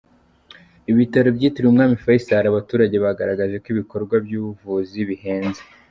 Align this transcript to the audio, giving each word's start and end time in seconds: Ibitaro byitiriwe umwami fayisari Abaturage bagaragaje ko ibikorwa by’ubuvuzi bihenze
Ibitaro 0.91 1.29
byitiriwe 1.37 1.69
umwami 1.71 1.95
fayisari 2.03 2.47
Abaturage 2.49 2.95
bagaragaje 3.05 3.55
ko 3.63 3.67
ibikorwa 3.73 4.15
by’ubuvuzi 4.25 4.99
bihenze 5.11 5.61